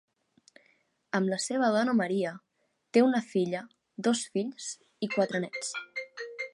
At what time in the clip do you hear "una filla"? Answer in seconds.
3.11-3.63